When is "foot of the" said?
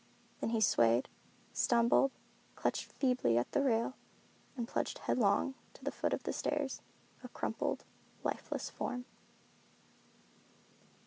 5.91-6.33